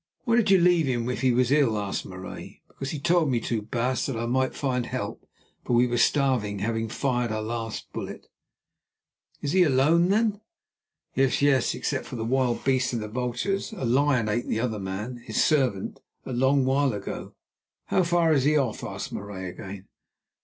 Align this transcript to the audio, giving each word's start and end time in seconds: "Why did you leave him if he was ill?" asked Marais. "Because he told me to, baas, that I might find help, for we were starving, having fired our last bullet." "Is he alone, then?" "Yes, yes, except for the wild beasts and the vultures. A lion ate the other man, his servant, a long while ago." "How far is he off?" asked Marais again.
"Why 0.23 0.35
did 0.35 0.49
you 0.49 0.57
leave 0.57 0.87
him 0.87 1.07
if 1.11 1.21
he 1.21 1.31
was 1.31 1.51
ill?" 1.51 1.77
asked 1.77 2.07
Marais. 2.07 2.59
"Because 2.67 2.89
he 2.89 2.99
told 2.99 3.29
me 3.29 3.39
to, 3.41 3.61
baas, 3.61 4.07
that 4.07 4.17
I 4.17 4.25
might 4.25 4.55
find 4.55 4.87
help, 4.87 5.27
for 5.63 5.73
we 5.73 5.85
were 5.85 5.99
starving, 5.99 6.57
having 6.57 6.89
fired 6.89 7.31
our 7.31 7.43
last 7.43 7.93
bullet." 7.93 8.25
"Is 9.43 9.51
he 9.51 9.61
alone, 9.61 10.09
then?" 10.09 10.41
"Yes, 11.13 11.43
yes, 11.43 11.75
except 11.75 12.07
for 12.07 12.15
the 12.15 12.25
wild 12.25 12.63
beasts 12.63 12.93
and 12.93 13.03
the 13.03 13.07
vultures. 13.07 13.73
A 13.73 13.85
lion 13.85 14.27
ate 14.27 14.47
the 14.47 14.59
other 14.59 14.79
man, 14.79 15.17
his 15.17 15.43
servant, 15.43 15.99
a 16.25 16.33
long 16.33 16.65
while 16.65 16.93
ago." 16.95 17.35
"How 17.85 18.01
far 18.01 18.33
is 18.33 18.43
he 18.43 18.57
off?" 18.57 18.83
asked 18.83 19.13
Marais 19.13 19.49
again. 19.51 19.87